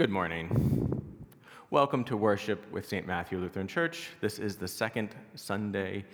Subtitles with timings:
[0.00, 1.04] Good morning.
[1.68, 3.06] Welcome to worship with St.
[3.06, 4.08] Matthew Lutheran Church.
[4.22, 6.06] This is the second Sunday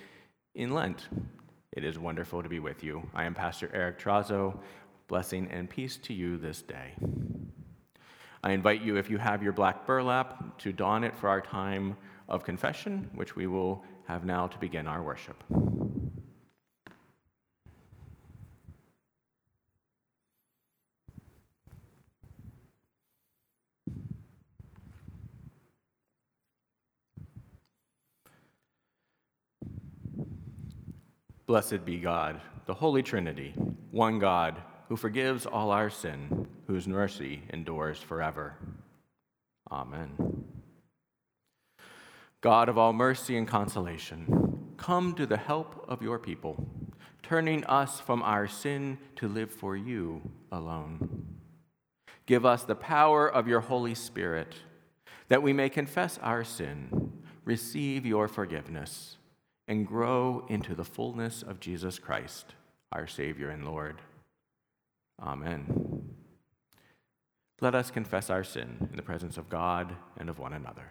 [0.56, 1.06] in Lent.
[1.70, 3.08] It is wonderful to be with you.
[3.14, 4.58] I am Pastor Eric Trazo.
[5.06, 6.94] Blessing and peace to you this day.
[8.42, 11.96] I invite you, if you have your black burlap, to don it for our time
[12.28, 15.44] of confession, which we will have now to begin our worship.
[31.46, 33.54] Blessed be God, the Holy Trinity,
[33.92, 38.56] one God, who forgives all our sin, whose mercy endures forever.
[39.70, 40.44] Amen.
[42.40, 46.66] God of all mercy and consolation, come to the help of your people,
[47.22, 50.20] turning us from our sin to live for you
[50.50, 51.26] alone.
[52.26, 54.56] Give us the power of your Holy Spirit,
[55.28, 57.12] that we may confess our sin,
[57.44, 59.16] receive your forgiveness
[59.68, 62.54] and grow into the fullness of Jesus Christ,
[62.92, 64.00] our Savior and Lord.
[65.20, 66.14] Amen.
[67.60, 70.90] Let us confess our sin in the presence of God and of one another.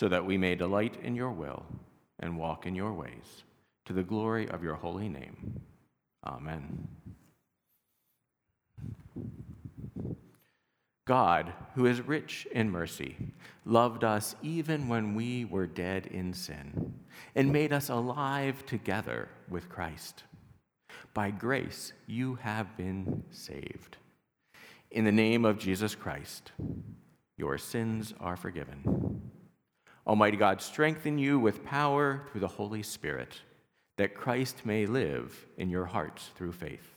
[0.00, 1.62] so that we may delight in your will
[2.20, 3.44] and walk in your ways,
[3.84, 5.60] to the glory of your holy name.
[6.26, 6.88] Amen.
[11.06, 13.14] God, who is rich in mercy,
[13.66, 16.94] loved us even when we were dead in sin,
[17.34, 20.24] and made us alive together with Christ.
[21.12, 23.98] By grace, you have been saved.
[24.90, 26.52] In the name of Jesus Christ,
[27.36, 29.30] your sins are forgiven.
[30.10, 33.42] Almighty God, strengthen you with power through the Holy Spirit,
[33.96, 36.96] that Christ may live in your hearts through faith.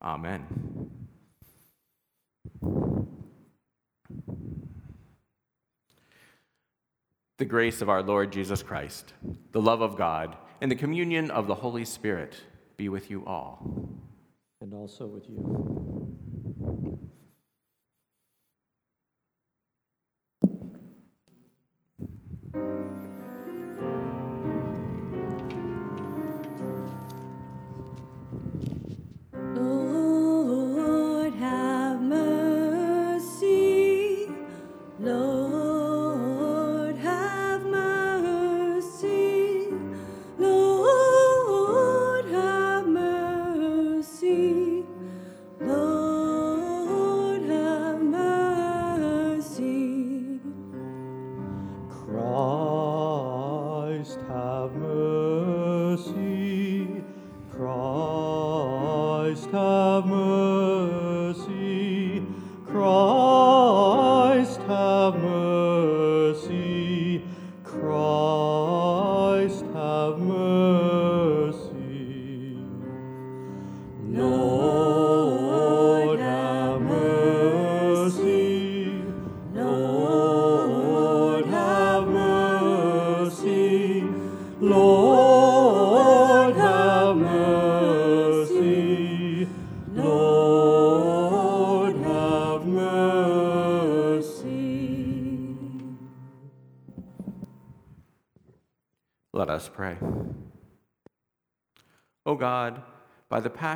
[0.00, 0.46] Amen.
[7.38, 9.12] The grace of our Lord Jesus Christ,
[9.50, 12.36] the love of God, and the communion of the Holy Spirit
[12.76, 13.68] be with you all.
[14.60, 15.95] And also with you.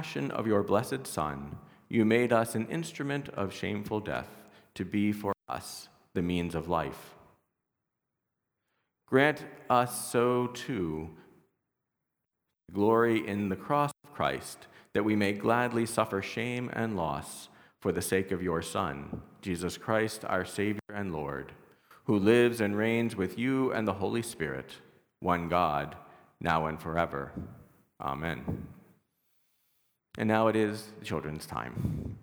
[0.00, 1.58] Passion of your blessed Son,
[1.90, 4.30] you made us an instrument of shameful death
[4.74, 7.16] to be for us the means of life.
[9.06, 11.10] Grant us so too
[12.72, 17.92] glory in the cross of Christ, that we may gladly suffer shame and loss for
[17.92, 21.52] the sake of your Son, Jesus Christ, our Savior and Lord,
[22.04, 24.76] who lives and reigns with you and the Holy Spirit
[25.18, 25.94] one God,
[26.40, 27.32] now and forever.
[28.00, 28.66] Amen.
[30.20, 32.18] And now it is the children's time.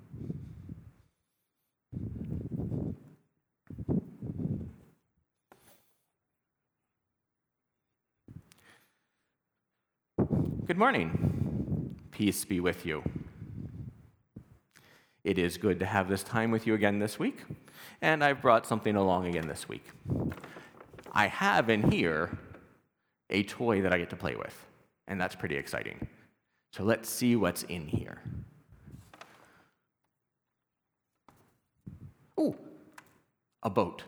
[10.68, 11.96] Good morning.
[12.12, 13.02] Peace be with you.
[15.24, 17.46] It is good to have this time with you again this week,
[18.04, 19.88] and I've brought something along again this week.
[21.14, 22.38] I have in here
[23.32, 24.68] a toy that I get to play with,
[25.08, 26.08] and that's pretty exciting.
[26.78, 28.22] So let's see what's in here.
[32.38, 32.56] Oh,
[33.64, 34.04] a boat.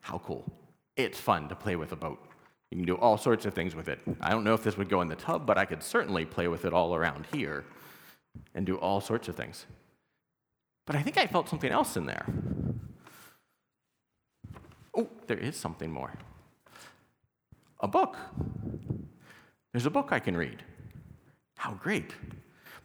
[0.00, 0.50] How cool.
[0.96, 2.18] It's fun to play with a boat.
[2.70, 3.98] You can do all sorts of things with it.
[4.22, 6.48] I don't know if this would go in the tub, but I could certainly play
[6.48, 7.66] with it all around here
[8.54, 9.66] and do all sorts of things.
[10.86, 12.24] But I think I felt something else in there.
[14.96, 16.14] Oh, there is something more.
[17.80, 18.16] A book.
[19.74, 20.64] There's a book I can read.
[21.60, 22.14] How great.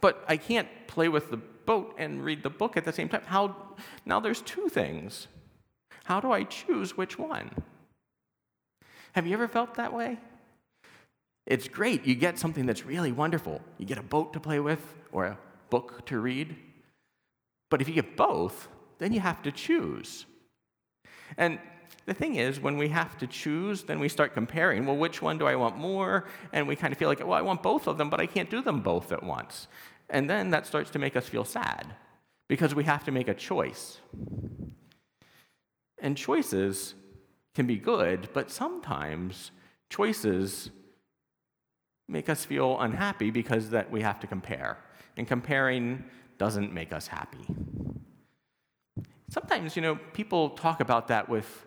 [0.02, 3.22] But I can't play with the boat and read the book at the same time.
[3.24, 3.56] How
[4.04, 5.28] now there's two things.
[6.04, 7.50] How do I choose which one?
[9.12, 10.18] Have you ever felt that way?
[11.46, 12.04] It's great.
[12.04, 13.62] You get something that's really wonderful.
[13.78, 15.38] You get a boat to play with or a
[15.70, 16.54] book to read.
[17.70, 18.68] But if you get both,
[18.98, 20.26] then you have to choose.
[21.38, 21.58] And
[22.06, 24.86] the thing is, when we have to choose, then we start comparing.
[24.86, 26.24] Well, which one do I want more?
[26.52, 28.48] And we kind of feel like, well, I want both of them, but I can't
[28.48, 29.66] do them both at once.
[30.08, 31.94] And then that starts to make us feel sad
[32.48, 33.98] because we have to make a choice.
[35.98, 36.94] And choices
[37.56, 39.50] can be good, but sometimes
[39.90, 40.70] choices
[42.08, 44.78] make us feel unhappy because that we have to compare.
[45.16, 46.04] And comparing
[46.38, 47.44] doesn't make us happy.
[49.28, 51.65] Sometimes, you know, people talk about that with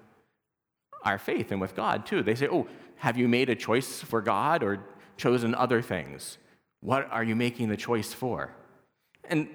[1.03, 2.24] our faith and with God too.
[2.24, 4.84] They say, "Oh, have you made a choice for God or
[5.18, 6.38] chosen other things?
[6.82, 8.53] What are you making the choice for?"
[9.25, 9.48] And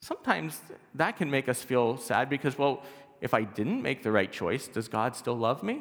[0.00, 0.60] sometimes
[0.94, 2.82] that can make us feel sad because, well,
[3.20, 5.80] if I didn't make the right choice, does God still love me?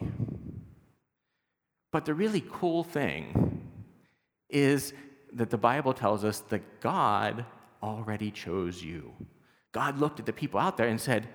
[1.91, 3.69] But the really cool thing
[4.50, 4.93] is
[5.34, 7.45] that the Bible tells us that God
[7.84, 9.13] already chose you.
[9.72, 11.27] God looked at the people out there and said,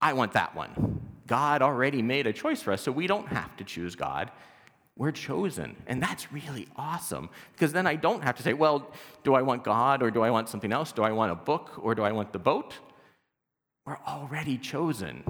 [0.00, 1.00] I want that one.
[1.32, 4.30] God already made a choice for us, so we don't have to choose God.
[4.98, 5.82] We're chosen.
[5.86, 8.92] And that's really awesome because then I don't have to say, well,
[9.24, 10.92] do I want God or do I want something else?
[10.92, 12.74] Do I want a book or do I want the boat?
[13.86, 15.24] We're already chosen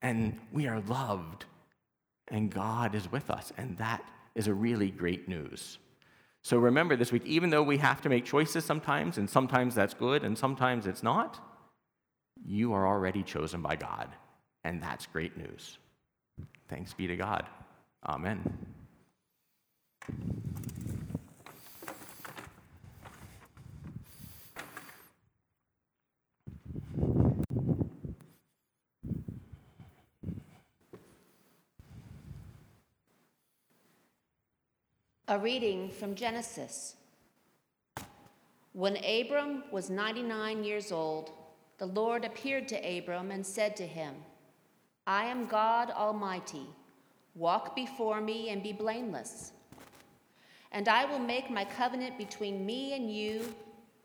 [0.00, 1.44] and we are loved
[2.28, 3.52] and God is with us.
[3.58, 4.02] And that
[4.34, 5.76] is a really great news.
[6.40, 9.92] So remember this week, even though we have to make choices sometimes, and sometimes that's
[9.92, 11.38] good and sometimes it's not,
[12.46, 14.08] you are already chosen by God.
[14.66, 15.78] And that's great news.
[16.68, 17.46] Thanks be to God.
[18.04, 18.42] Amen.
[35.28, 36.96] A reading from Genesis.
[38.72, 41.30] When Abram was 99 years old,
[41.78, 44.16] the Lord appeared to Abram and said to him,
[45.06, 46.66] I am God Almighty.
[47.34, 49.52] Walk before me and be blameless.
[50.72, 53.54] And I will make my covenant between me and you,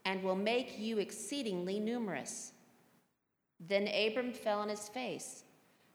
[0.05, 2.53] and will make you exceedingly numerous.
[3.60, 5.43] Then Abram fell on his face,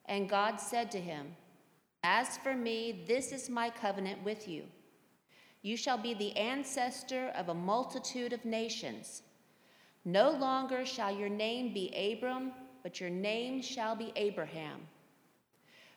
[0.06, 1.34] and God said to him,
[2.02, 4.64] As for me, this is my covenant with you
[5.66, 9.22] you shall be the ancestor of a multitude of nations.
[10.04, 12.52] No longer shall your name be Abram,
[12.84, 14.78] but your name shall be Abraham.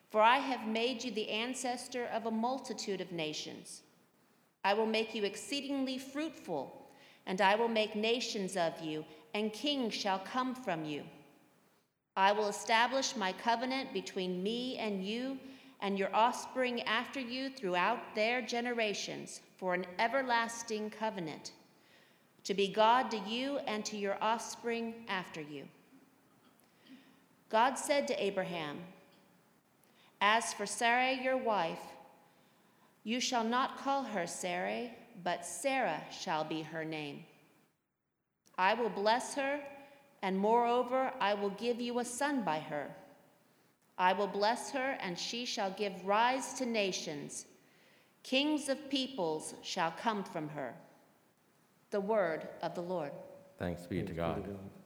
[0.10, 3.82] For I have made you the ancestor of a multitude of nations.
[4.64, 6.90] I will make you exceedingly fruitful,
[7.26, 11.04] and I will make nations of you, and kings shall come from you.
[12.18, 15.38] I will establish my covenant between me and you
[15.80, 21.52] and your offspring after you throughout their generations for an everlasting covenant,
[22.44, 25.66] to be God to you and to your offspring after you.
[27.50, 28.80] God said to Abraham,
[30.22, 31.80] As for Sarai, your wife,
[33.04, 34.92] you shall not call her Sarai,
[35.24, 37.24] but Sarah shall be her name.
[38.58, 39.62] I will bless her,
[40.22, 42.94] and moreover, I will give you a son by her.
[43.98, 47.46] I will bless her, and she shall give rise to nations.
[48.24, 50.74] Kings of peoples shall come from her.
[51.92, 53.12] The word of the Lord.
[53.58, 54.40] Thanks be to God.
[54.40, 54.79] of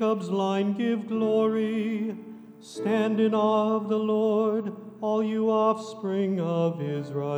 [0.00, 2.16] Jacob's line give glory.
[2.58, 7.29] Stand in awe of the Lord, all you offspring of Israel.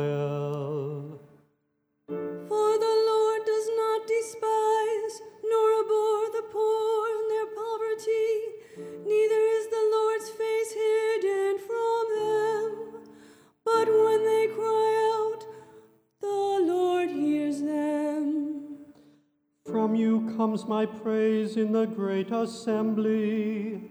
[20.63, 23.81] Comes my praise in the great assembly.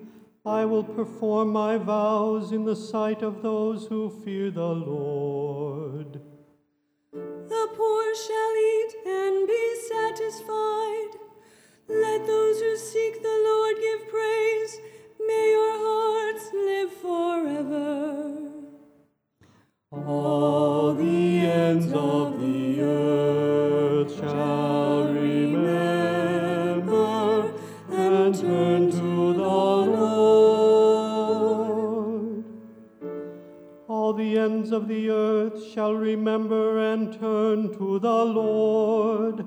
[0.44, 6.20] I will perform my vows in the sight of those who fear the Lord.
[7.12, 11.10] The poor shall eat and be satisfied.
[11.88, 14.80] Let those who seek the Lord give praise.
[15.26, 18.48] May your hearts live forever.
[19.90, 25.11] All the ends of the earth shall
[34.42, 39.46] ends of the earth shall remember and turn to the Lord.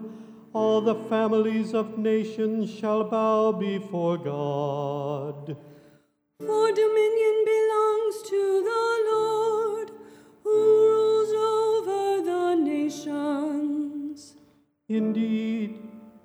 [0.53, 5.57] All the families of nations shall bow before God.
[6.39, 9.91] For dominion belongs to the Lord,
[10.43, 10.57] who
[10.93, 14.35] rules over the nations.
[14.87, 15.79] Indeed,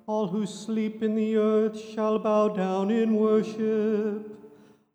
[0.07, 4.31] all who sleep in the earth shall bow down in worship.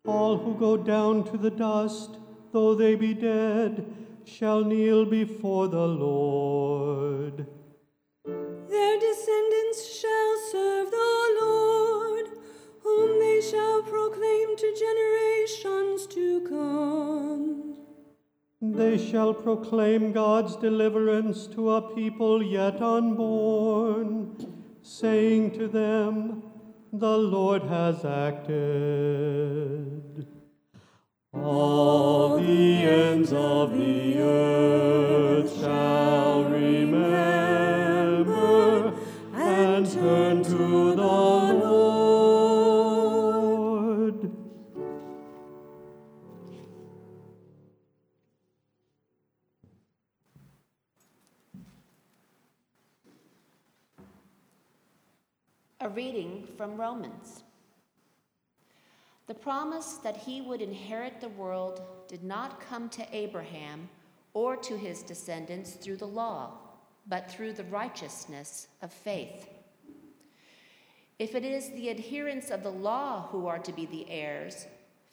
[0.05, 2.16] All who go down to the dust,
[2.51, 3.85] though they be dead,
[4.25, 7.45] shall kneel before the Lord.
[8.25, 12.29] Their descendants shall serve the Lord,
[12.81, 17.77] whom they shall proclaim to generations to come.
[18.61, 24.35] They shall proclaim God's deliverance to a people yet unborn,
[24.81, 26.43] saying to them,
[26.91, 29.47] The Lord has acted.
[31.43, 37.03] All the ends of the earth shall remember
[39.33, 41.77] and turn to the Lord.
[55.79, 57.43] A reading from Romans.
[59.27, 63.89] The promise that he would inherit the world did not come to Abraham
[64.33, 66.53] or to his descendants through the law,
[67.07, 69.49] but through the righteousness of faith.
[71.19, 74.67] If it is the adherents of the law who are to be the heirs,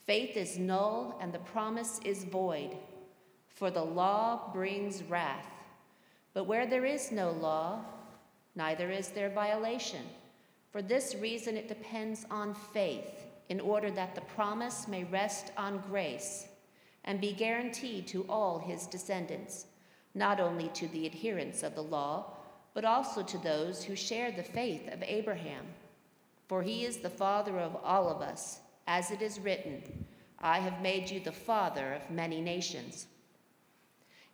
[0.04, 2.76] faith is null and the promise is void,
[3.49, 5.49] for the law brings wrath.
[6.35, 7.85] But where there is no law,
[8.54, 10.02] neither is there violation.
[10.71, 15.82] For this reason, it depends on faith, in order that the promise may rest on
[15.88, 16.48] grace
[17.04, 19.66] and be guaranteed to all his descendants,
[20.14, 22.32] not only to the adherents of the law,
[22.72, 25.64] but also to those who share the faith of Abraham.
[26.48, 30.06] For he is the father of all of us, as it is written,
[30.40, 33.06] I have made you the father of many nations.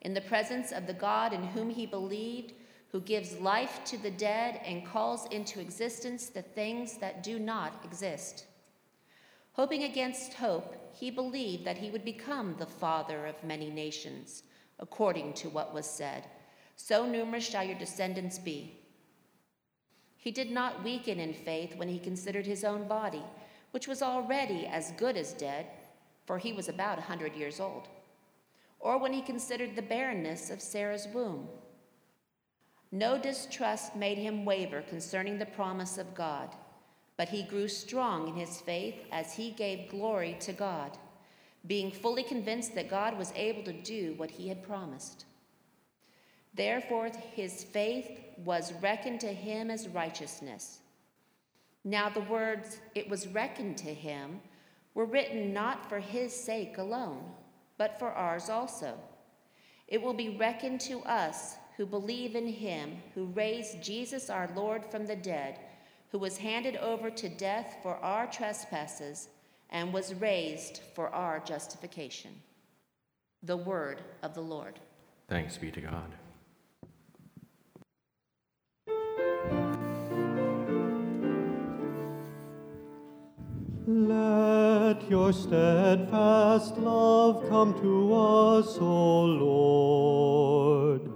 [0.03, 2.55] In the presence of the God in whom he believed,
[2.91, 7.85] who gives life to the dead and calls into existence the things that do not
[7.85, 8.47] exist.
[9.53, 14.43] Hoping against hope, he believed that he would become the father of many nations,
[14.79, 16.25] according to what was said
[16.77, 18.81] So numerous shall your descendants be.
[20.17, 23.23] He did not weaken in faith when he considered his own body,
[23.71, 25.67] which was already as good as dead,
[26.27, 27.89] for he was about a hundred years old,
[28.79, 31.49] or when he considered the barrenness of Sarah's womb.
[32.93, 36.55] No distrust made him waver concerning the promise of God,
[37.21, 40.97] but he grew strong in his faith as he gave glory to God,
[41.67, 45.27] being fully convinced that God was able to do what he had promised.
[46.55, 48.09] Therefore, his faith
[48.43, 50.79] was reckoned to him as righteousness.
[51.85, 54.41] Now, the words, it was reckoned to him,
[54.95, 57.23] were written not for his sake alone,
[57.77, 58.95] but for ours also.
[59.89, 64.87] It will be reckoned to us who believe in him who raised Jesus our Lord
[64.91, 65.59] from the dead,
[66.11, 69.29] who was handed over to death for our trespasses
[69.71, 72.33] and was raised for our justification.
[73.43, 74.81] The word of the Lord.
[75.29, 76.15] Thanks be to God.
[83.87, 91.11] Let your steadfast love come to us, O Lord.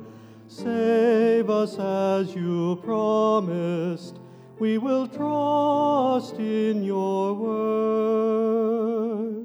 [0.49, 4.19] Save us as you promised.
[4.65, 9.45] We will trust in your word.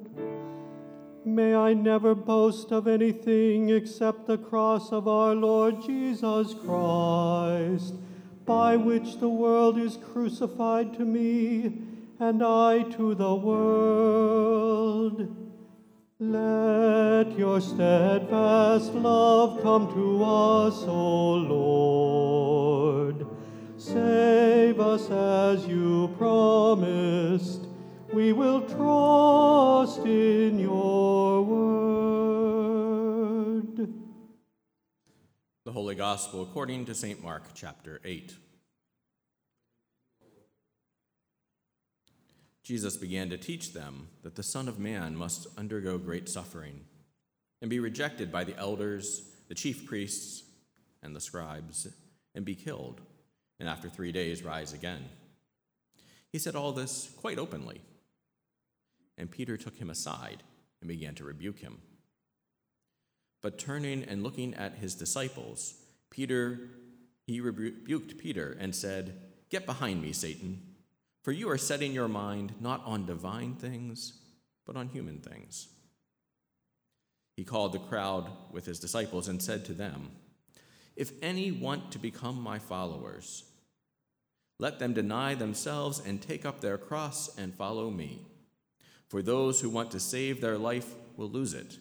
[1.25, 7.95] May I never boast of anything except the cross of our Lord Jesus Christ,
[8.45, 11.73] by which the world is crucified to me
[12.21, 15.35] and I to the world.
[16.17, 22.48] Let your steadfast love come to us, O Lord.
[23.93, 27.65] Save us as you promised.
[28.13, 32.69] We will trust in your word.
[35.65, 37.23] The Holy Gospel according to St.
[37.23, 38.35] Mark, chapter 8.
[42.61, 46.81] Jesus began to teach them that the Son of Man must undergo great suffering
[47.59, 50.43] and be rejected by the elders, the chief priests,
[51.01, 51.87] and the scribes,
[52.35, 53.01] and be killed,
[53.59, 55.03] and after three days rise again.
[56.31, 57.81] He said all this quite openly.
[59.17, 60.43] And Peter took him aside
[60.81, 61.79] and began to rebuke him.
[63.41, 65.75] But turning and looking at his disciples,
[66.09, 66.59] Peter
[67.25, 70.69] he rebuked Peter and said, "Get behind me, Satan."
[71.21, 74.13] For you are setting your mind not on divine things,
[74.65, 75.67] but on human things.
[77.35, 80.11] He called the crowd with his disciples and said to them,
[80.95, 83.43] If any want to become my followers,
[84.59, 88.21] let them deny themselves and take up their cross and follow me.
[89.07, 91.77] For those who want to save their life will lose it,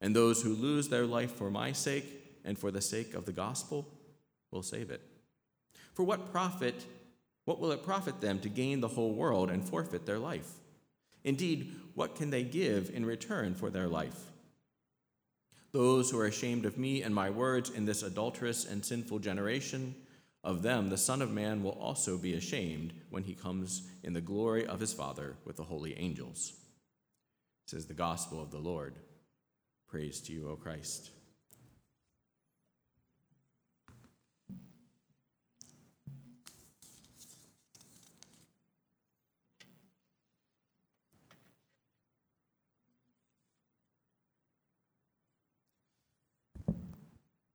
[0.00, 3.32] and those who lose their life for my sake and for the sake of the
[3.32, 3.88] gospel
[4.52, 5.00] will save it.
[5.94, 6.86] For what profit
[7.48, 10.50] what will it profit them to gain the whole world and forfeit their life?
[11.24, 14.26] Indeed, what can they give in return for their life?
[15.72, 19.94] Those who are ashamed of me and my words in this adulterous and sinful generation,
[20.48, 24.20] of them the Son of Man will also be ashamed when he comes in the
[24.22, 26.54] glory of his Father with the holy angels.
[27.70, 28.94] Is the gospel of the Lord.
[29.88, 31.10] Praise to you, O Christ.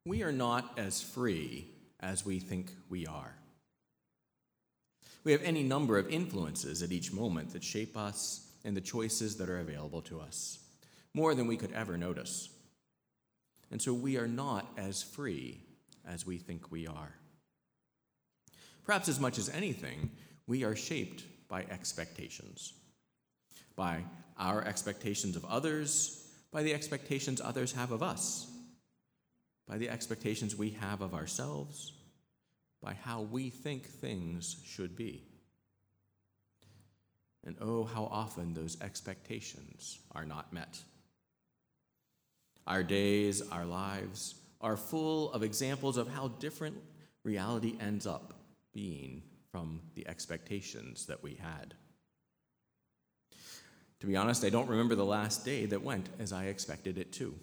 [0.05, 1.72] we are not as free
[2.03, 3.33] as we think we are.
[5.23, 9.37] We have any number of influences at each moment that shape us and the choices
[9.37, 10.59] that are available to us,
[11.13, 12.49] more than we could ever notice.
[13.71, 15.61] And so we are not as free
[16.05, 17.13] as we think we are.
[18.83, 20.11] Perhaps as much as anything,
[20.45, 22.73] we are shaped by expectations,
[23.77, 24.03] by
[24.37, 28.52] our expectations of others, by the expectations others have of us
[29.67, 31.93] by the expectations we have of ourselves,
[32.81, 35.23] by how we think things should be.
[37.45, 40.79] And oh, how often those expectations are not met.
[42.65, 46.77] Our days, our lives are full of examples of how different
[47.23, 48.33] reality ends up
[48.73, 51.73] being from the expectations that we had.
[53.99, 57.13] To be honest, I don't remember the last day that went as I expected it
[57.13, 57.35] to.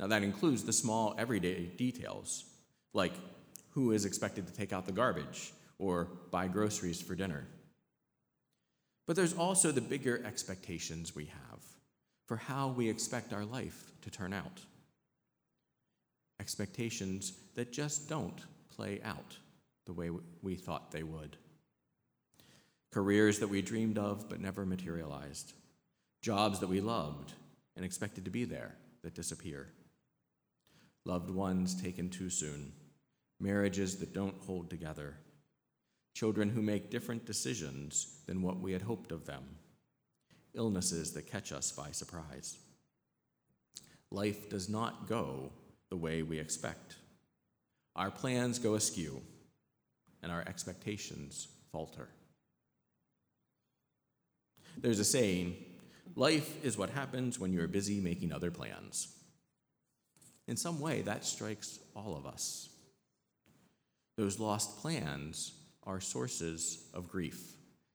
[0.00, 2.44] Now, that includes the small everyday details,
[2.92, 3.12] like
[3.70, 7.46] who is expected to take out the garbage or buy groceries for dinner.
[9.06, 11.60] But there's also the bigger expectations we have
[12.26, 14.60] for how we expect our life to turn out.
[16.40, 19.36] Expectations that just don't play out
[19.86, 20.10] the way
[20.42, 21.36] we thought they would.
[22.92, 25.52] Careers that we dreamed of but never materialized.
[26.20, 27.32] Jobs that we loved
[27.76, 29.68] and expected to be there that disappear
[31.08, 32.72] loved ones taken too soon,
[33.40, 35.16] marriages that don't hold together,
[36.14, 39.42] children who make different decisions than what we had hoped of them,
[40.54, 42.58] illnesses that catch us by surprise.
[44.10, 45.50] Life does not go
[45.90, 46.96] the way we expect.
[47.96, 49.22] Our plans go askew,
[50.22, 52.08] and our expectations falter.
[54.76, 55.56] There's a saying
[56.14, 59.17] life is what happens when you're busy making other plans.
[60.48, 62.70] In some way, that strikes all of us.
[64.16, 65.52] Those lost plans
[65.84, 67.52] are sources of grief.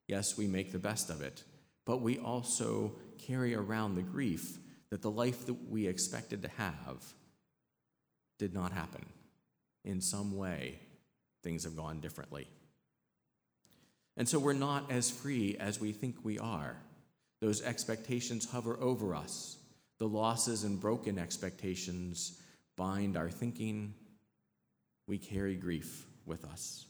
[0.08, 1.44] Yes, we make the best of it,
[1.86, 4.58] but we also carry around the grief
[4.92, 7.04] that the life that we expected to have
[8.38, 9.06] did not happen.
[9.84, 10.80] In some way,
[11.44, 12.48] things have gone differently.
[14.16, 16.78] And so we're not as free as we think we are.
[17.42, 19.58] Those expectations hover over us.
[19.98, 22.40] The losses and broken expectations
[22.76, 23.94] bind our thinking,
[25.08, 26.86] we carry grief with us.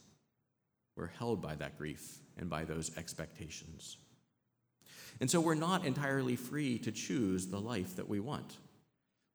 [0.95, 3.97] We're held by that grief and by those expectations.
[5.19, 8.57] And so we're not entirely free to choose the life that we want.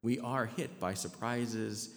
[0.01, 1.89] We are hit by surprises,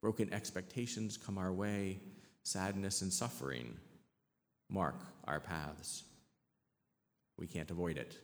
[0.00, 2.00] broken expectations come our way,
[2.44, 3.76] sadness and suffering
[4.68, 6.04] mark our paths.
[7.38, 8.16] We can't avoid it.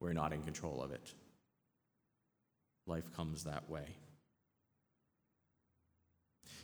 [0.00, 1.12] We're not in control of it.
[2.86, 3.84] Life comes that way.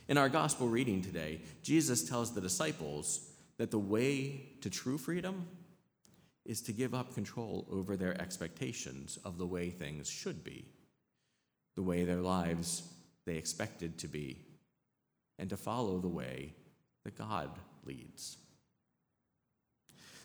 [0.07, 5.47] In our gospel reading today, Jesus tells the disciples that the way to true freedom
[6.45, 10.65] is to give up control over their expectations of the way things should be,
[11.75, 12.83] the way their lives
[13.25, 14.45] they expected to be,
[15.37, 16.53] and to follow the way
[17.03, 17.49] that God
[17.85, 18.37] leads.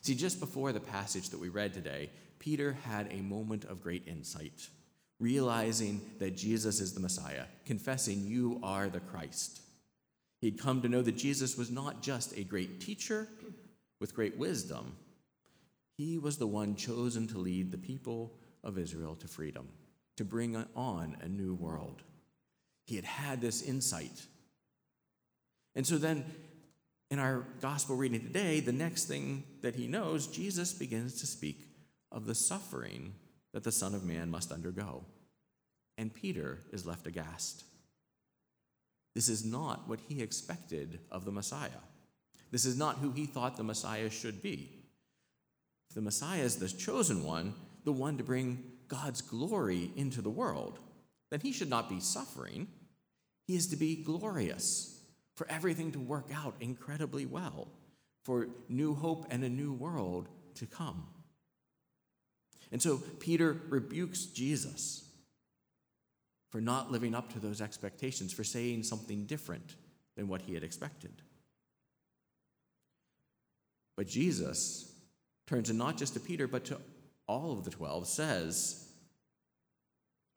[0.03, 4.07] See, just before the passage that we read today, Peter had a moment of great
[4.07, 4.69] insight,
[5.23, 9.61] realizing that Jesus is the Messiah, confessing, You are the Christ.
[10.41, 13.29] He'd come to know that Jesus was not just a great teacher
[14.01, 14.97] with great wisdom,
[15.97, 18.33] he was the one chosen to lead the people
[18.65, 19.69] of Israel to freedom,
[20.17, 22.03] to bring on a new world.
[22.87, 24.27] He had had this insight.
[25.77, 26.25] And so then,
[27.13, 31.69] in our gospel reading today, the next thing that he knows, Jesus begins to speak
[32.11, 33.15] of the suffering
[33.53, 35.05] that the Son of Man must undergo.
[35.99, 37.65] And Peter is left aghast.
[39.15, 41.83] This is not what he expected of the Messiah.
[42.51, 44.71] This is not who he thought the Messiah should be.
[45.91, 50.31] If the Messiah is the chosen one, the one to bring God's glory into the
[50.31, 50.79] world,
[51.31, 52.69] then he should not be suffering.
[53.47, 55.01] He is to be glorious,
[55.35, 57.69] for everything to work out incredibly well,
[58.25, 61.07] for new hope and a new world to come.
[62.73, 65.05] And so Peter rebukes Jesus
[66.51, 69.77] for not living up to those expectations, for saying something different
[70.17, 71.13] than what he had expected.
[73.97, 74.91] But Jesus
[75.47, 76.79] turns and not just to Peter, but to
[77.27, 78.89] all of the twelve, says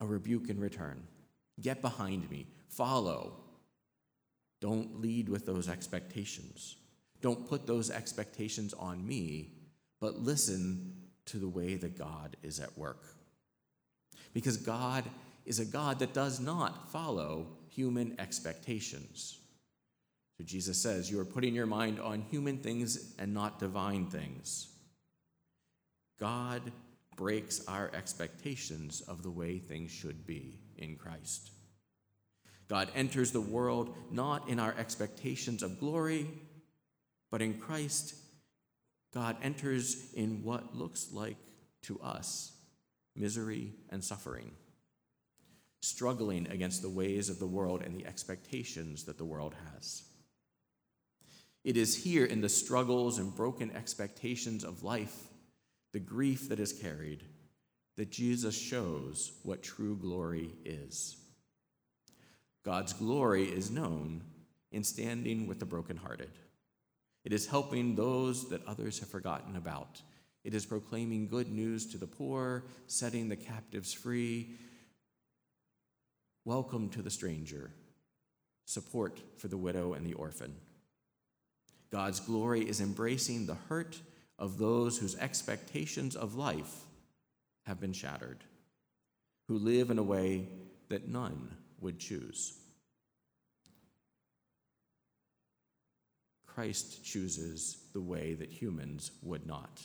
[0.01, 1.03] a rebuke in return
[1.61, 3.37] Get behind me, follow.
[4.59, 6.75] Don't lead with those expectations.
[7.21, 9.51] Don't put those expectations on me,
[10.01, 13.03] but listen to the way that God is at work.
[14.33, 15.03] Because God
[15.45, 19.37] is a God that does not follow human expectations.
[20.37, 24.67] So Jesus says, You are putting your mind on human things and not divine things.
[26.19, 26.61] God
[27.15, 31.51] breaks our expectations of the way things should be in Christ.
[32.67, 36.27] God enters the world not in our expectations of glory,
[37.31, 38.15] but in Christ,
[39.15, 41.37] God enters in what looks like
[41.83, 42.51] to us
[43.15, 44.51] misery and suffering
[45.85, 50.03] struggling against the ways of the world and the expectations that the world has.
[51.63, 55.15] It is here in the struggles and broken expectations of life,
[55.93, 57.23] the grief that is carried,
[57.97, 61.17] that Jesus shows what true glory is.
[62.63, 64.23] God's glory is known
[64.71, 66.31] in standing with the brokenhearted.
[67.25, 70.01] It is helping those that others have forgotten about.
[70.43, 74.51] It is proclaiming good news to the poor, setting the captives free,
[76.45, 77.71] welcome to the stranger,
[78.65, 80.55] support for the widow and the orphan.
[81.91, 83.99] God's glory is embracing the hurt
[84.37, 86.83] of those whose expectations of life
[87.65, 88.43] have been shattered,
[89.47, 90.47] who live in a way
[90.89, 92.53] that none would choose.
[96.55, 99.81] Christ chooses the way that humans would not.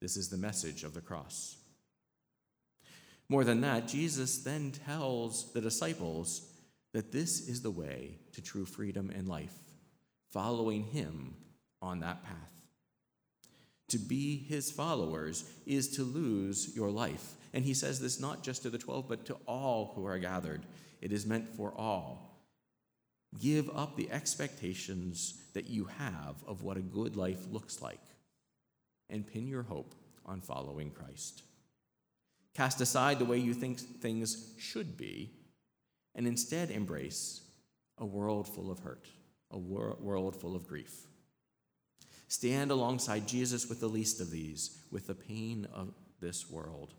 [0.00, 1.56] This is the message of the cross.
[3.28, 6.50] More than that, Jesus then tells the disciples
[6.92, 9.54] that this is the way to true freedom and life,
[10.32, 11.36] following him
[11.80, 12.34] on that path.
[13.90, 17.34] To be his followers is to lose your life.
[17.52, 20.62] And he says this not just to the 12, but to all who are gathered.
[21.00, 22.29] It is meant for all.
[23.38, 28.00] Give up the expectations that you have of what a good life looks like
[29.08, 29.94] and pin your hope
[30.26, 31.42] on following Christ.
[32.54, 35.30] Cast aside the way you think things should be,
[36.14, 37.42] and instead embrace
[37.98, 39.06] a world full of hurt,
[39.50, 41.06] a wor- world full of grief.
[42.28, 46.94] Stand alongside Jesus with the least of these, with the pain of this world.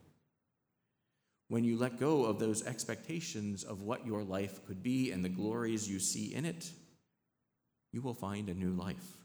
[1.52, 5.28] When you let go of those expectations of what your life could be and the
[5.28, 6.72] glories you see in it,
[7.92, 9.18] you will find a new life.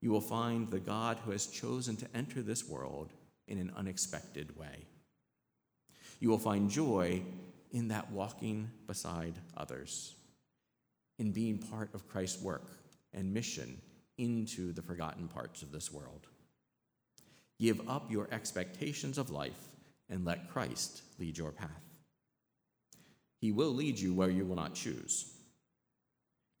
[0.00, 3.12] You will find the God who has chosen to enter this world
[3.46, 4.86] in an unexpected way.
[6.20, 7.20] You will find joy
[7.70, 10.14] in that walking beside others,
[11.18, 12.70] in being part of Christ's work
[13.12, 13.78] and mission
[14.16, 16.28] into the forgotten parts of this world.
[17.60, 19.68] Give up your expectations of life
[20.14, 21.68] and let Christ lead your path.
[23.40, 25.34] He will lead you where you will not choose.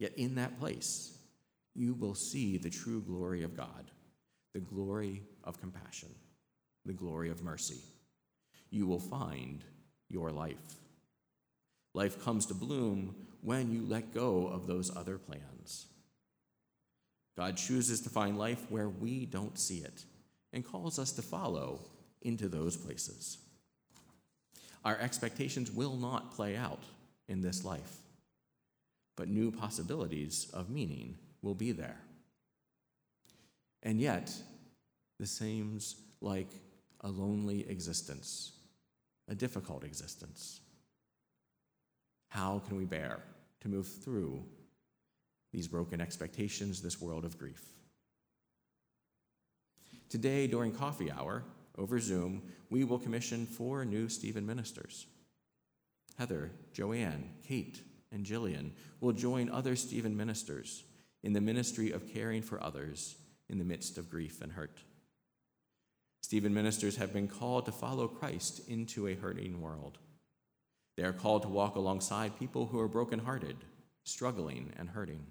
[0.00, 1.16] Yet in that place,
[1.72, 3.92] you will see the true glory of God,
[4.54, 6.08] the glory of compassion,
[6.84, 7.78] the glory of mercy.
[8.70, 9.62] You will find
[10.08, 10.74] your life.
[11.94, 15.86] Life comes to bloom when you let go of those other plans.
[17.36, 20.04] God chooses to find life where we don't see it
[20.52, 21.86] and calls us to follow
[22.20, 23.38] into those places.
[24.84, 26.82] Our expectations will not play out
[27.28, 27.96] in this life,
[29.16, 32.00] but new possibilities of meaning will be there.
[33.82, 34.32] And yet,
[35.18, 36.50] this seems like
[37.00, 38.52] a lonely existence,
[39.28, 40.60] a difficult existence.
[42.28, 43.20] How can we bear
[43.60, 44.42] to move through
[45.52, 47.62] these broken expectations, this world of grief?
[50.08, 51.44] Today, during coffee hour
[51.76, 55.06] over Zoom, we will commission four new Stephen ministers.
[56.18, 57.80] Heather, Joanne, Kate,
[58.12, 60.84] and Jillian will join other Stephen ministers
[61.22, 63.16] in the ministry of caring for others
[63.48, 64.78] in the midst of grief and hurt.
[66.22, 69.98] Stephen ministers have been called to follow Christ into a hurting world.
[70.96, 73.56] They are called to walk alongside people who are brokenhearted,
[74.04, 75.26] struggling, and hurting.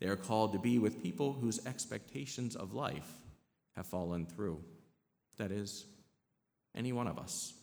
[0.00, 3.10] They are called to be with people whose expectations of life
[3.76, 4.62] have fallen through.
[5.36, 5.84] That is,
[6.74, 7.54] any one of us.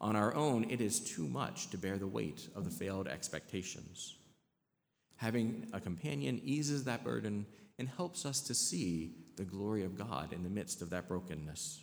[0.00, 4.16] On our own, it is too much to bear the weight of the failed expectations.
[5.16, 7.46] Having a companion eases that burden
[7.78, 11.82] and helps us to see the glory of God in the midst of that brokenness.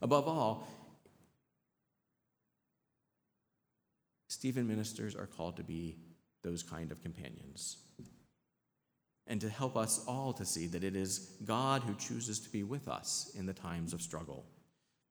[0.00, 0.68] Above all,
[4.28, 5.96] Stephen ministers are called to be
[6.42, 7.78] those kind of companions
[9.28, 12.62] and to help us all to see that it is God who chooses to be
[12.62, 14.46] with us in the times of struggle,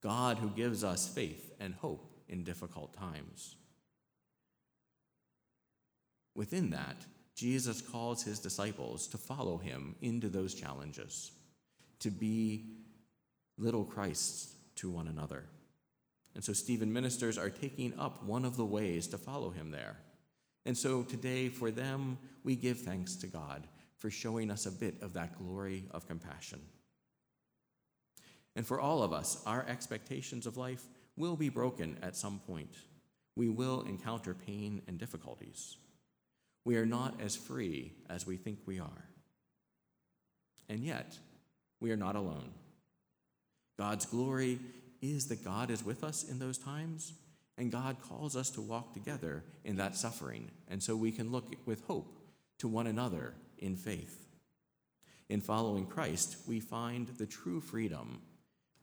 [0.02, 3.56] God who gives us faith and hope in difficult times.
[6.34, 6.98] Within that,
[7.36, 11.32] Jesus calls his disciples to follow him into those challenges,
[12.00, 12.66] to be
[13.60, 15.46] little Christs to one another.
[16.34, 19.98] And so, Stephen ministers are taking up one of the ways to follow him there.
[20.66, 23.68] And so, today, for them, we give thanks to God
[24.00, 26.62] for showing us a bit of that glory of compassion.
[28.56, 30.84] And for all of us, our expectations of life
[31.16, 32.76] will be broken at some point.
[33.36, 35.78] We will encounter pain and difficulties.
[36.66, 39.06] We are not as free as we think we are.
[40.70, 41.18] And yet,
[41.80, 42.52] we are not alone.
[43.78, 44.60] God's glory
[45.02, 47.14] is that God is with us in those times,
[47.58, 50.50] and God calls us to walk together in that suffering.
[50.68, 52.20] And so we can look with hope
[52.60, 54.28] to one another in faith.
[55.30, 58.22] In following Christ, we find the true freedom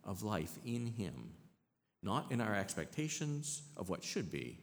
[0.04, 1.30] of life in Him,
[2.02, 4.58] not in our expectations of what should be,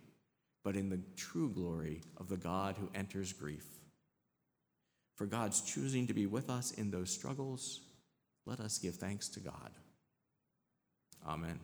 [0.63, 3.65] but in the true glory of the God who enters grief.
[5.15, 7.81] For God's choosing to be with us in those struggles,
[8.45, 9.71] let us give thanks to God.
[11.27, 11.59] Amen.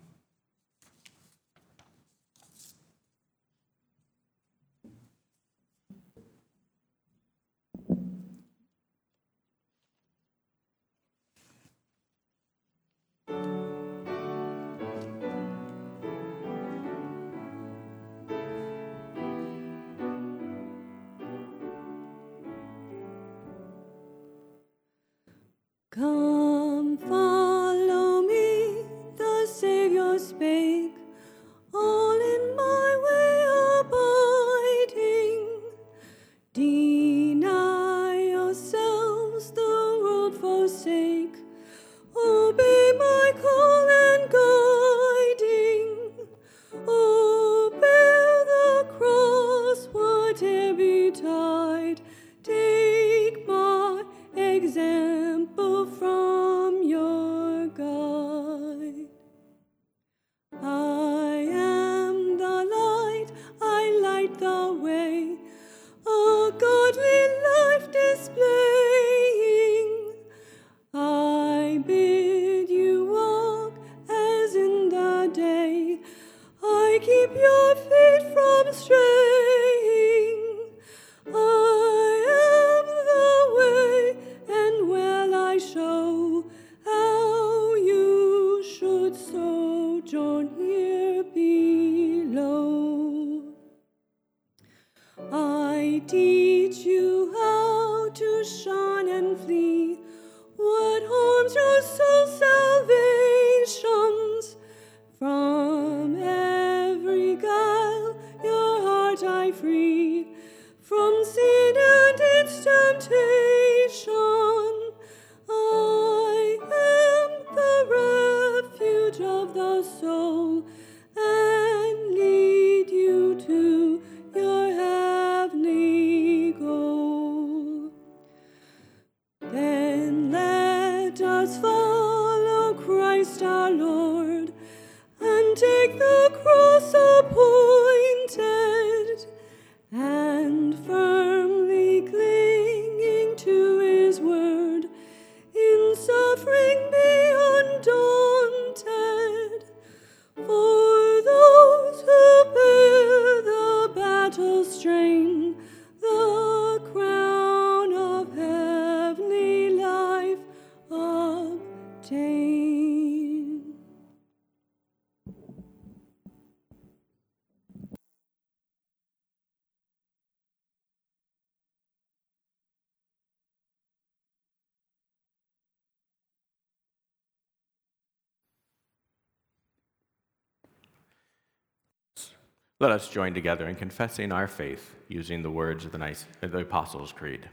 [182.80, 186.60] Let us join together in confessing our faith using the words of the, nice, the
[186.60, 187.50] Apostles' Creed.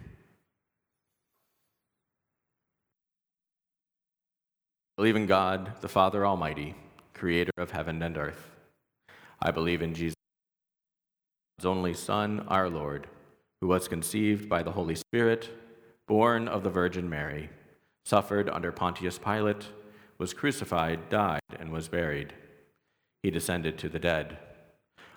[4.99, 6.75] Believe in God, the Father Almighty,
[7.15, 8.51] creator of heaven and earth.
[9.41, 10.15] I believe in Jesus,
[11.59, 13.07] God's only Son, our Lord,
[13.63, 15.49] who was conceived by the Holy Spirit,
[16.07, 17.49] born of the Virgin Mary,
[18.05, 19.69] suffered under Pontius Pilate,
[20.19, 22.35] was crucified, died, and was buried.
[23.23, 24.37] He descended to the dead.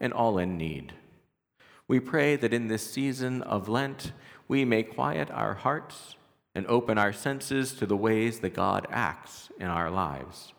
[0.00, 0.94] and all in need.
[1.88, 4.12] We pray that in this season of Lent,
[4.48, 6.16] we may quiet our hearts
[6.54, 10.52] and open our senses to the ways that God acts in our lives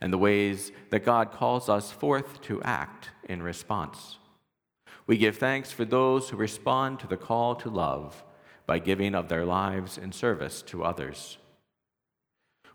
[0.00, 4.18] and the ways that God calls us forth to act in response.
[5.06, 8.24] We give thanks for those who respond to the call to love
[8.66, 11.38] by giving of their lives in service to others.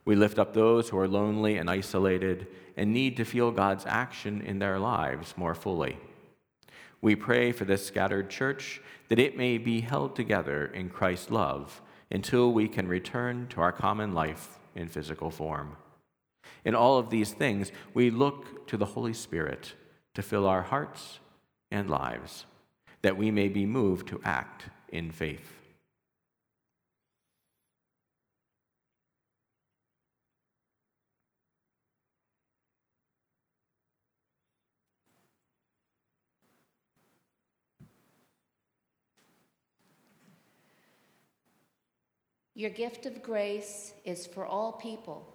[0.10, 4.42] We lift up those who are lonely and isolated and need to feel God's action
[4.42, 6.00] in their lives more fully.
[7.00, 11.80] We pray for this scattered church that it may be held together in Christ's love
[12.10, 15.78] until we can return to our common life in physical form.
[16.66, 19.76] In all of these things, we look to the Holy Spirit
[20.16, 21.20] to fill our hearts
[21.70, 22.48] and lives,
[23.04, 25.59] that we may be moved to act in faith.
[42.60, 45.26] Your gift of grace is for all people.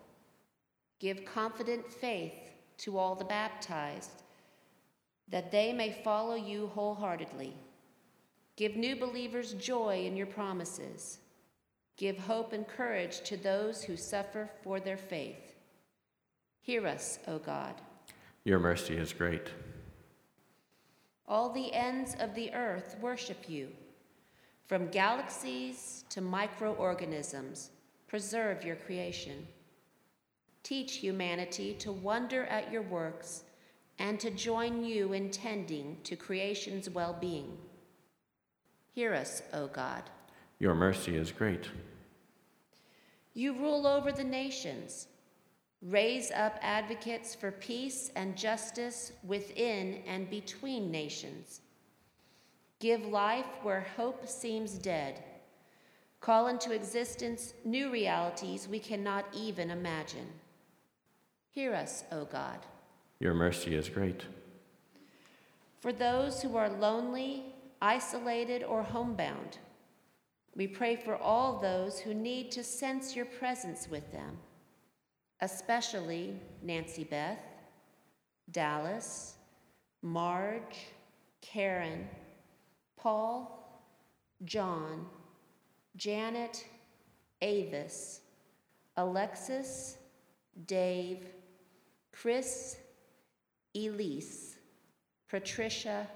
[1.01, 2.35] Give confident faith
[2.77, 4.25] to all the baptized,
[5.29, 7.55] that they may follow you wholeheartedly.
[8.57, 11.20] Give new believers joy in your promises.
[11.97, 15.55] Give hope and courage to those who suffer for their faith.
[16.61, 17.81] Hear us, O God.
[18.45, 19.49] Your mercy is great.
[21.27, 23.68] All the ends of the earth worship you.
[24.75, 27.70] From galaxies to microorganisms,
[28.09, 29.47] preserve your creation.
[30.64, 33.45] Teach humanity to wonder at your works
[34.01, 37.57] and to join you in tending to creation's well being.
[38.91, 40.03] Hear us, O God.
[40.59, 41.68] Your mercy is great.
[43.33, 45.07] You rule over the nations.
[45.83, 51.61] Raise up advocates for peace and justice within and between nations.
[52.81, 55.22] Give life where hope seems dead.
[56.20, 60.27] Call into existence new realities we cannot even imagine.
[61.51, 62.59] Hear us, O God.
[63.20, 64.22] Your mercy is great.
[65.81, 67.45] For those who are lonely,
[67.81, 69.59] isolated, or homebound,
[70.57, 74.39] we pray for all those who need to sense your presence with them,
[75.43, 77.39] especially Nancy Beth,
[78.51, 79.35] Dallas,
[80.03, 80.87] Marge,
[81.41, 82.09] Karen,
[83.05, 83.83] Paul,
[84.47, 85.05] John,
[85.95, 86.65] Janet,
[87.43, 88.23] Avis,
[88.97, 89.99] Alexis,
[90.67, 91.27] Dave,
[92.13, 92.79] Chris,
[93.75, 94.57] Elise,
[95.29, 96.09] Patricia,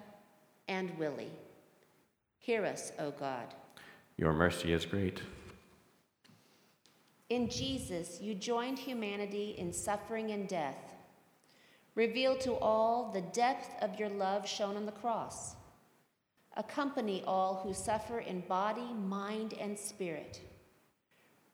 [0.68, 1.30] and Willie.
[2.38, 3.52] Hear us, O God.
[4.16, 5.20] Your mercy is great.
[7.28, 10.94] In Jesus, you joined humanity in suffering and death.
[11.94, 15.54] Reveal to all the depth of your love shown on the cross.
[16.58, 20.40] Accompany all who suffer in body, mind, and spirit.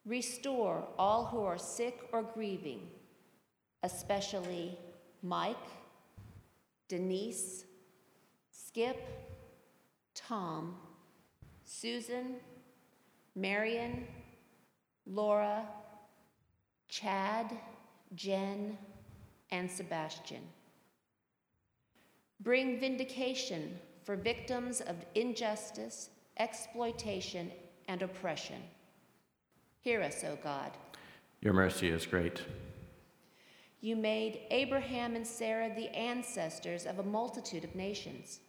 [0.06, 2.88] Restore all who are sick or grieving,
[3.82, 4.78] especially
[5.22, 5.56] Mike,
[6.88, 7.64] Denise,
[8.50, 8.98] Skip,
[10.14, 10.74] Tom,
[11.64, 12.36] Susan,
[13.36, 14.06] Marion,
[15.06, 15.66] Laura,
[16.88, 17.52] Chad,
[18.14, 18.78] Jen,
[19.50, 20.42] and Sebastian.
[22.40, 27.50] Bring vindication for victims of injustice, exploitation,
[27.88, 28.62] and oppression.
[29.80, 30.70] Hear us, O God.
[31.40, 32.42] Your mercy is great.
[33.80, 38.40] You made Abraham and Sarah the ancestors of a multitude of nations.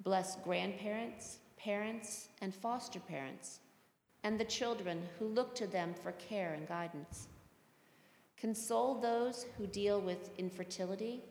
[0.00, 3.60] Bless grandparents, parents, and foster parents,
[4.24, 7.28] and the children who look to them for care and guidance.
[8.36, 11.22] Console those who deal with infertility,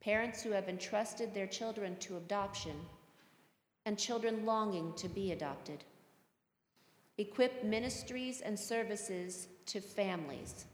[0.00, 2.76] parents who have entrusted their children to adoption,
[3.86, 5.82] and children longing to be adopted.
[7.16, 10.66] Equip ministries and services to families.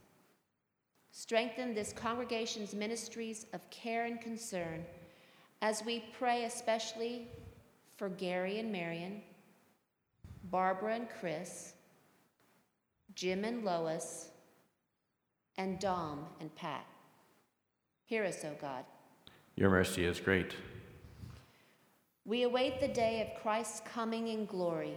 [1.13, 4.85] Strengthen this congregation's ministries of care and concern
[5.63, 7.29] as we pray especially
[7.97, 9.23] for Gary and Marion,
[10.51, 11.73] Barbara and Chris,
[13.15, 14.29] Jim and Lois,
[15.57, 16.85] and Dom and Pat.
[18.05, 18.85] Hear us, O God.
[19.57, 20.55] Your mercy is great.
[22.25, 24.95] We await the day of Christ's coming in glory.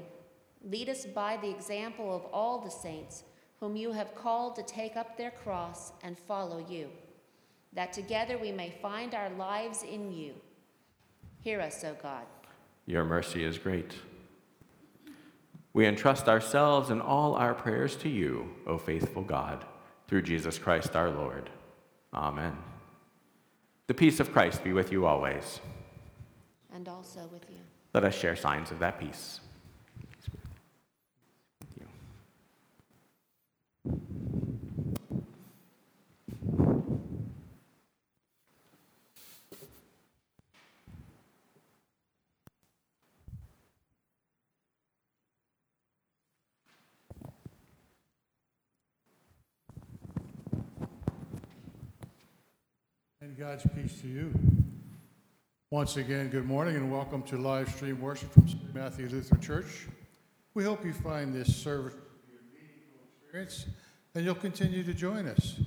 [0.64, 3.24] Lead us by the example of all the saints
[3.60, 6.90] whom you have called to take up their cross and follow you,
[7.74, 10.34] that together we may find our lives in you.
[11.42, 12.26] Hear us, O God.
[12.86, 13.94] Your mercy is great.
[15.74, 19.66] We entrust ourselves and all our prayers to you, O faithful God
[20.08, 21.50] through Jesus Christ our Lord.
[22.14, 22.56] Amen.
[23.88, 25.62] The peace of Christ be with you always.
[26.74, 27.56] And also with you.
[27.94, 29.40] Let us share signs of that peace.
[53.22, 54.34] And God's peace to you.
[55.72, 58.76] Once again, good morning and welcome to live stream worship from St.
[58.76, 59.88] Matthew Lutheran Church.
[60.54, 63.68] We hope you find this service to be a meaningful experience
[64.16, 65.62] and you'll continue to join us.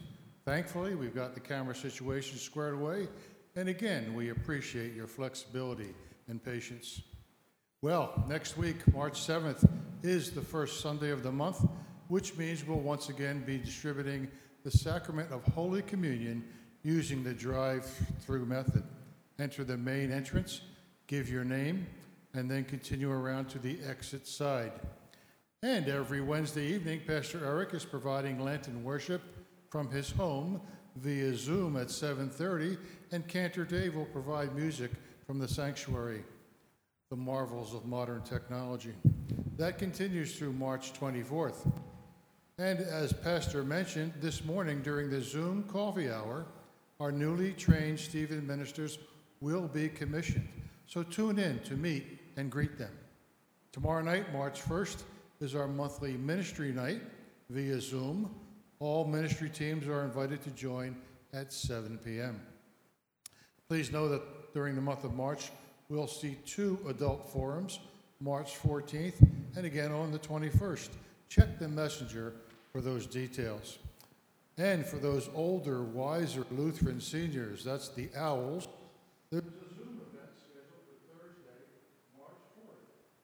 [0.45, 3.09] Thankfully, we've got the camera situation squared away,
[3.57, 5.95] and again, we appreciate your flexibility
[6.29, 7.01] and patience.
[7.81, 9.67] Well, next week, March 7th,
[10.03, 11.67] is the first Sunday of the month,
[12.09, 14.29] which means we'll once again be distributing
[14.65, 16.45] the sacrament of Holy Communion
[16.83, 18.83] using the drive-through method.
[19.39, 20.61] Enter the main entrance,
[21.07, 21.87] give your name,
[22.35, 24.73] and then continue around to the exit side.
[25.63, 29.21] And every Wednesday evening, Pastor Eric is providing Lenten worship
[29.69, 30.61] from his home
[30.97, 32.79] via Zoom at 7:30,
[33.13, 34.91] and Cantor Dave will provide music
[35.27, 36.25] from the sanctuary.
[37.11, 38.95] The marvels of modern technology.
[39.57, 41.71] That continues through March 24th.
[42.57, 46.47] And as Pastor mentioned this morning during the Zoom coffee hour,
[47.01, 48.99] our newly trained Stephen ministers
[49.41, 50.49] will be commissioned.
[50.87, 52.93] So tune in to meet and greet them.
[53.73, 55.03] Tomorrow night, March 1st,
[55.41, 57.01] is our monthly ministry night
[57.49, 58.35] via Zoom.
[58.79, 60.95] All ministry teams are invited to join
[61.33, 62.41] at 7 p.m.
[63.69, 65.51] Please know that during the month of March,
[65.89, 67.79] we'll see two adult forums,
[68.21, 69.27] March 14th
[69.57, 70.91] and again on the 21st.
[71.29, 72.35] Check the messenger
[72.73, 73.79] for those details.
[74.61, 78.69] And for those older, wiser Lutheran seniors, that's the Owls,
[79.31, 81.65] there's a Zoom event scheduled for Thursday,
[82.19, 82.37] March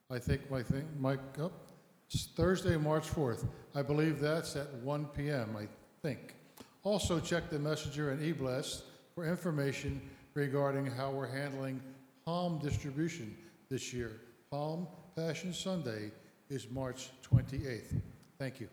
[0.09, 0.15] 4th.
[0.15, 1.51] I think my thing, mic up.
[1.51, 1.73] Oh,
[2.09, 3.45] it's Thursday, March 4th.
[3.75, 5.67] I believe that's at 1 p.m., I
[6.01, 6.33] think.
[6.81, 10.01] Also, check the messenger and e-blast for information
[10.33, 11.79] regarding how we're handling
[12.25, 13.37] palm distribution
[13.69, 14.21] this year.
[14.49, 16.09] Palm Passion Sunday
[16.49, 18.01] is March 28th.
[18.39, 18.69] Thank you.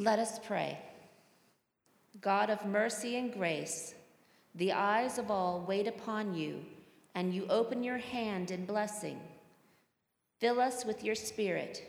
[0.00, 0.78] Let us pray.
[2.22, 3.94] God of mercy and grace,
[4.54, 6.64] the eyes of all wait upon you,
[7.14, 9.20] and you open your hand in blessing.
[10.38, 11.82] Fill us with your Spirit,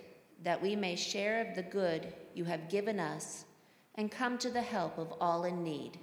[0.43, 3.45] that we may share of the good you have given us
[3.95, 5.97] and come to the help of all in need.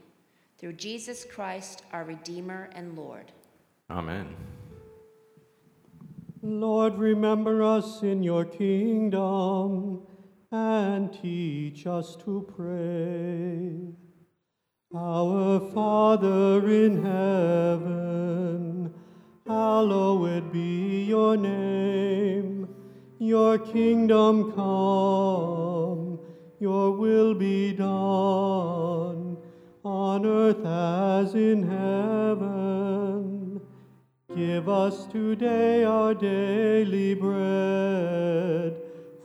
[0.56, 3.32] through Jesus Christ, our Redeemer and Lord.
[3.90, 4.34] Amen.
[6.42, 10.06] Lord, remember us in your kingdom
[10.50, 13.94] and teach us to pray.
[14.94, 18.94] Our Father in heaven,
[19.46, 22.66] hallowed be your name.
[23.18, 26.18] Your kingdom come,
[26.58, 29.36] your will be done,
[29.84, 33.60] on earth as in heaven.
[34.34, 38.87] Give us today our daily bread.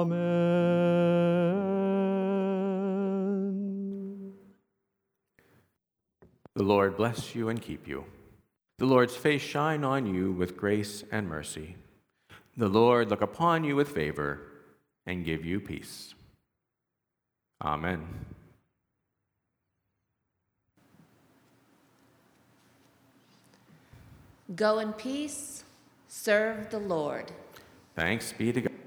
[0.00, 0.30] Amen.
[6.54, 8.04] The Lord bless you and keep you.
[8.78, 11.76] The Lord's face shine on you with grace and mercy.
[12.56, 14.40] The Lord look upon you with favor
[15.06, 16.14] and give you peace.
[17.62, 18.06] Amen.
[24.56, 25.64] Go in peace,
[26.08, 27.30] serve the Lord.
[27.94, 28.79] Thanks be to God.